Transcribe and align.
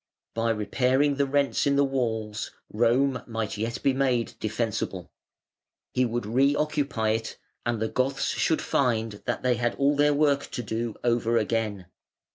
By 0.33 0.49
repairing 0.49 1.17
the 1.17 1.27
rents 1.27 1.67
in 1.67 1.75
the 1.75 1.83
walls, 1.83 2.49
Rome 2.73 3.21
might 3.27 3.55
yet 3.55 3.83
be 3.83 3.93
made 3.93 4.33
defensible. 4.39 5.11
He 5.93 6.05
would 6.05 6.25
re 6.25 6.55
occupy 6.55 7.09
it, 7.09 7.37
and 7.67 7.79
the 7.79 7.87
Goths 7.87 8.29
should 8.29 8.63
find 8.63 9.21
that 9.25 9.43
they 9.43 9.57
had 9.57 9.75
all 9.75 9.95
their 9.95 10.15
work 10.15 10.49
to 10.53 10.63
do 10.63 10.95
over 11.03 11.37
again. 11.37 11.85